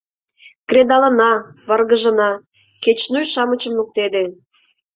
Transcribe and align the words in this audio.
Кредалына, 0.69 1.31
варгыжына- 1.67 2.31
кеч 2.83 2.97
шнуй-шаычым 3.05 3.73
луктеде... 3.79 4.23